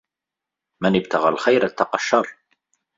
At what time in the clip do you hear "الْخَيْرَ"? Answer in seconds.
1.29-1.65